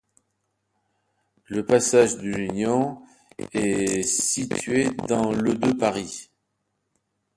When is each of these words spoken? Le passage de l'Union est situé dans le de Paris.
Le 1.45 1.63
passage 1.63 2.17
de 2.17 2.27
l'Union 2.31 3.03
est 3.53 4.01
situé 4.01 4.89
dans 5.07 5.31
le 5.31 5.53
de 5.53 5.73
Paris. 5.73 6.31